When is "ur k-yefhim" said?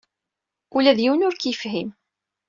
1.27-1.89